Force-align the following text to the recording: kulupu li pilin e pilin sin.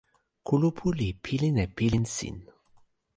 kulupu 0.45 0.87
li 0.97 1.09
pilin 1.23 1.55
e 1.63 1.65
pilin 1.77 2.05
sin. 2.15 2.37